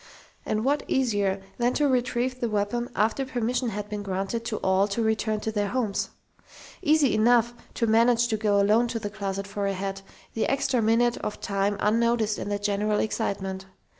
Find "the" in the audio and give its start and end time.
2.39-2.49, 8.97-9.11, 10.33-10.47, 12.49-12.57